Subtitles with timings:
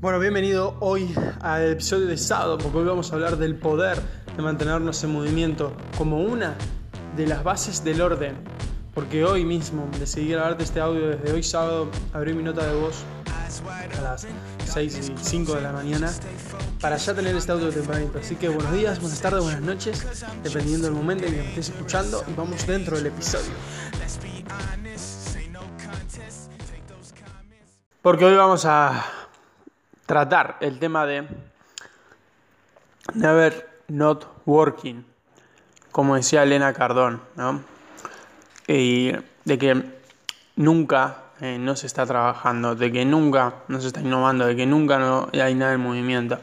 [0.00, 4.00] Bueno, bienvenido hoy al episodio de sábado, porque hoy vamos a hablar del poder
[4.36, 6.54] de mantenernos en movimiento como una
[7.16, 8.36] de las bases del orden.
[8.94, 13.02] Porque hoy mismo decidí grabarte este audio desde hoy sábado, abrí mi nota de voz
[13.98, 14.28] a las
[14.66, 16.12] 6 y 5 de la mañana
[16.80, 18.20] para ya tener este audio tempranito.
[18.20, 20.06] Así que buenos días, buenas tardes, buenas noches,
[20.44, 23.50] dependiendo del momento en que me estés escuchando y vamos dentro del episodio.
[28.00, 29.17] Porque hoy vamos a
[30.08, 31.28] tratar el tema de
[33.12, 35.04] never not working,
[35.92, 37.62] como decía Elena Cardón, ¿no?
[38.66, 39.12] Y
[39.44, 39.84] de que
[40.56, 44.64] nunca eh, no se está trabajando, de que nunca no se está innovando, de que
[44.64, 46.40] nunca no hay nada en movimiento.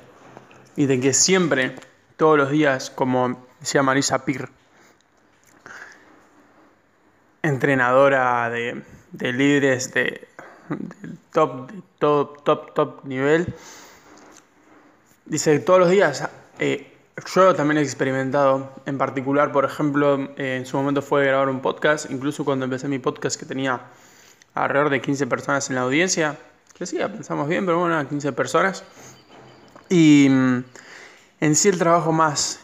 [0.75, 1.75] Y de que siempre,
[2.17, 4.47] todos los días, como decía Marisa Pir,
[7.41, 10.27] entrenadora de, de líderes de
[10.69, 13.53] del top, top, top, nivel.
[15.25, 16.27] Dice todos los días,
[16.59, 16.91] eh,
[17.35, 21.61] yo también he experimentado, en particular, por ejemplo, eh, en su momento fue grabar un
[21.61, 23.81] podcast, incluso cuando empecé mi podcast que tenía
[24.53, 26.37] alrededor de 15 personas en la audiencia,
[26.77, 28.83] que sí, pensamos bien, pero bueno, 15 personas.
[29.89, 30.63] Y mm,
[31.41, 32.61] en sí el trabajo más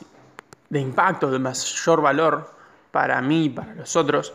[0.69, 2.53] de impacto, de mayor valor
[2.91, 4.33] para mí y para los otros,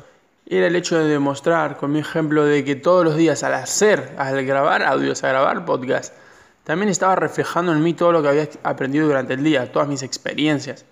[0.48, 4.14] era el hecho de demostrar con mi ejemplo de que todos los días al hacer,
[4.16, 6.14] al grabar audios, a grabar podcast,
[6.62, 10.02] también estaba reflejando en mí todo lo que había aprendido durante el día, todas mis
[10.02, 10.84] experiencias,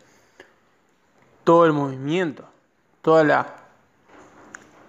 [1.44, 2.44] todo el movimiento,
[3.00, 3.55] toda la,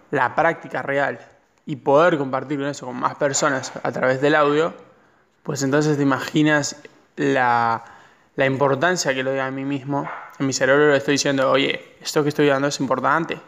[0.10, 1.20] la práctica real
[1.68, 4.74] y poder compartir eso con más personas a través del audio,
[5.44, 6.78] pues entonces te imaginas
[7.18, 7.84] la,
[8.36, 10.10] la importancia que lo doy a mí mismo.
[10.40, 13.40] En mi cerebro le estoy diciendo, oye, esto que estoy dando es importante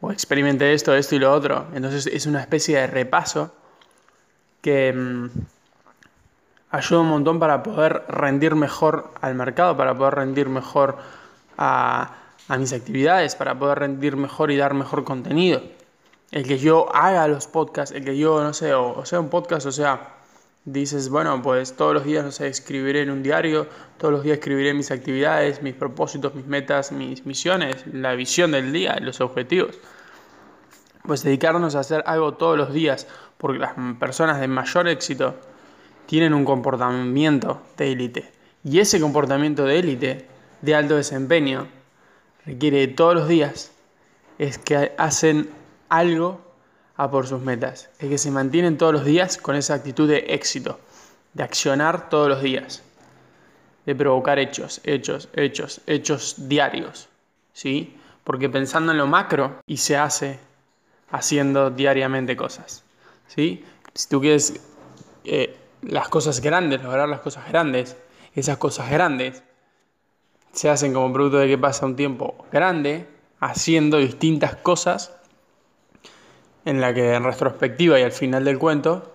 [0.00, 1.66] o experimenté esto, esto y lo otro.
[1.74, 3.52] Entonces es una especie de repaso
[4.60, 5.26] que mm,
[6.70, 10.98] ayuda un montón para poder rendir mejor al mercado, para poder rendir mejor
[11.56, 12.14] a,
[12.48, 15.62] a mis actividades, para poder rendir mejor y dar mejor contenido.
[16.30, 19.66] El que yo haga los podcasts, el que yo, no sé, o, sea un podcast,
[19.66, 20.17] o sea,
[20.72, 24.74] dices, bueno, pues todos los días, no escribiré en un diario, todos los días escribiré
[24.74, 29.78] mis actividades, mis propósitos, mis metas, mis misiones, la visión del día, los objetivos.
[31.02, 33.06] Pues dedicarnos a hacer algo todos los días,
[33.38, 35.36] porque las personas de mayor éxito
[36.06, 38.32] tienen un comportamiento de élite.
[38.62, 40.26] Y ese comportamiento de élite,
[40.60, 41.68] de alto desempeño,
[42.44, 43.72] requiere de todos los días,
[44.38, 45.48] es que hacen
[45.88, 46.47] algo
[46.98, 50.18] a por sus metas, es que se mantienen todos los días con esa actitud de
[50.28, 50.80] éxito,
[51.32, 52.82] de accionar todos los días,
[53.86, 57.08] de provocar hechos, hechos, hechos, hechos diarios,
[57.52, 57.96] ¿sí?
[58.24, 60.40] Porque pensando en lo macro y se hace
[61.10, 62.82] haciendo diariamente cosas,
[63.28, 63.64] ¿sí?
[63.94, 64.60] Si tú quieres
[65.24, 67.96] eh, las cosas grandes, lograr las cosas grandes,
[68.34, 69.44] esas cosas grandes
[70.52, 73.06] se hacen como producto de que pasa un tiempo grande
[73.38, 75.12] haciendo distintas cosas
[76.68, 79.14] en la que en retrospectiva y al final del cuento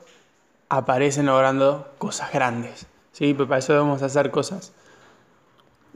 [0.69, 2.88] aparecen logrando cosas grandes.
[3.12, 3.36] ¿sí?
[3.36, 4.74] Pero para eso debemos hacer cosas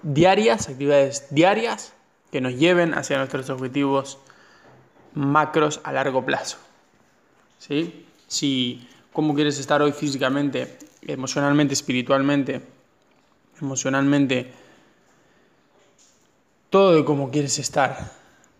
[0.03, 1.93] diarias, actividades diarias
[2.31, 4.19] que nos lleven hacia nuestros objetivos
[5.15, 6.59] macros a largo plazo.
[7.57, 8.05] ¿sí?
[8.27, 12.61] Si cómo quieres estar hoy físicamente, emocionalmente, espiritualmente,
[13.59, 14.53] emocionalmente,
[16.69, 18.11] todo de cómo quieres estar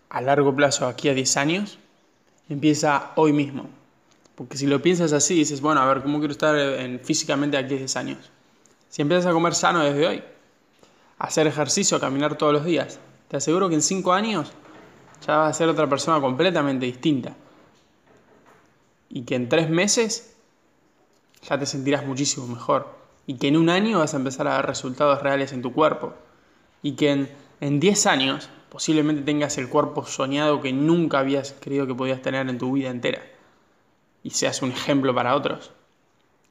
[0.09, 1.78] a largo plazo, aquí a 10 años,
[2.50, 3.69] empieza hoy mismo.
[4.35, 7.74] Porque si lo piensas así, dices, bueno, a ver, ¿cómo quiero estar en, físicamente aquí
[7.74, 8.31] a 10 años?
[8.90, 10.24] Si empiezas a comer sano desde hoy,
[11.18, 13.00] a hacer ejercicio, a caminar todos los días,
[13.30, 14.52] te aseguro que en 5 años
[15.25, 17.35] ya vas a ser otra persona completamente distinta.
[19.09, 20.35] Y que en 3 meses
[21.41, 22.96] ya te sentirás muchísimo mejor.
[23.25, 26.14] Y que en un año vas a empezar a ver resultados reales en tu cuerpo.
[26.84, 27.28] Y que
[27.59, 32.50] en 10 años posiblemente tengas el cuerpo soñado que nunca habías creído que podías tener
[32.50, 33.22] en tu vida entera
[34.23, 35.72] y seas un ejemplo para otros.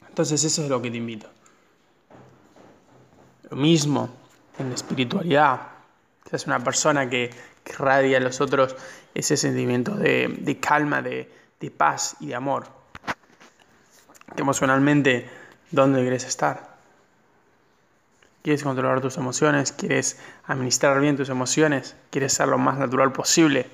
[0.08, 1.28] Entonces eso es lo que te invito.
[3.50, 4.08] Lo mismo
[4.58, 5.60] en la espiritualidad.
[6.28, 7.30] Seas una persona que,
[7.62, 8.74] que radia a los otros
[9.14, 11.30] ese sentimiento de, calma, de,
[11.60, 12.66] de paz y de amor.
[14.34, 15.28] Que emocionalmente,
[15.70, 16.75] ¿dónde quieres estar?
[18.46, 23.66] Quieres controlar tus emociones, quieres administrar bien tus emociones, quieres ser lo más natural posible,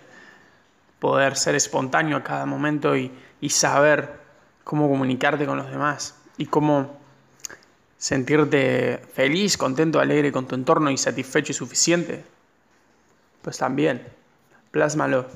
[0.98, 3.12] poder ser espontáneo a cada momento y,
[3.50, 4.18] saber
[4.64, 6.98] cómo comunicarte con los demás y cómo
[7.98, 12.24] sentirte feliz, contento, alegre con tu entorno y satisfecho y suficiente,
[13.42, 14.02] pues también,
[14.70, 15.26] plásmalo.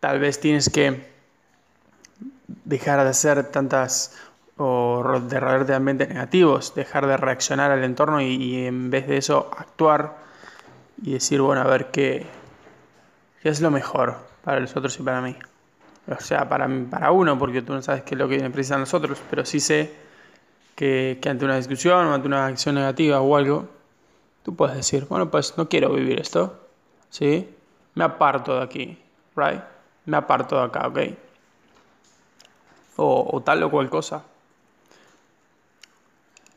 [0.00, 1.08] Tal vez tienes que
[2.64, 4.16] dejar de hacer tantas
[4.58, 9.50] o de de ambientes negativos, dejar de reaccionar al entorno y, en vez de eso
[9.56, 10.16] actuar
[11.02, 12.26] y decir, bueno, a ver qué,
[13.42, 15.36] qué es lo mejor para los otros y para mí.
[16.08, 18.94] O sea, para, para uno, porque tú no sabes qué es lo que precisan los
[18.94, 19.92] otros, pero sí sé
[20.74, 23.68] que, que ante una discusión o ante una acción negativa o algo,
[24.42, 26.60] tú puedes decir, bueno, pues no quiero vivir esto,
[27.10, 27.50] ¿sí?
[27.94, 28.98] Me aparto de aquí,
[29.34, 29.60] ¿right?
[30.06, 30.98] Me aparto de acá, ¿ok?
[32.96, 34.22] O, o tal o cual cosa.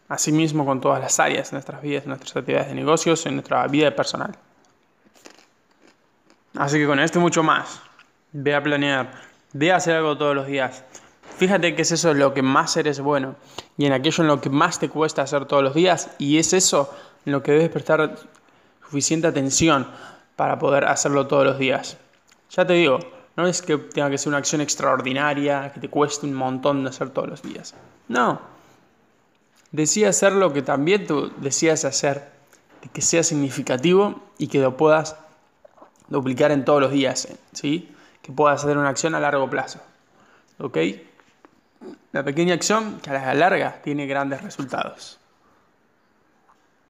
[0.10, 3.96] Asimismo con todas las áreas de nuestras vidas, nuestras actividades de negocios, en nuestra vida
[3.96, 4.36] personal.
[6.56, 7.80] Así que con esto y mucho más,
[8.32, 9.12] ve a planear,
[9.54, 10.84] ve a hacer algo todos los días.
[11.38, 13.36] Fíjate que es eso lo que más eres bueno
[13.78, 16.52] y en aquello en lo que más te cuesta hacer todos los días y es
[16.54, 16.94] eso
[17.26, 18.18] en lo que debes prestar
[18.84, 19.88] suficiente atención
[20.36, 21.98] para poder hacerlo todos los días.
[22.50, 23.00] Ya te digo,
[23.38, 26.90] no es que tenga que ser una acción extraordinaria, que te cueste un montón de
[26.90, 27.76] hacer todos los días.
[28.08, 28.59] No.
[29.72, 32.32] Decía hacer lo que también tú decías hacer,
[32.94, 35.16] que sea significativo y que lo puedas
[36.08, 37.94] duplicar en todos los días, ¿sí?
[38.22, 39.80] Que puedas hacer una acción a largo plazo.
[40.58, 40.78] ¿Ok?
[42.12, 45.20] La pequeña acción que a la larga tiene grandes resultados.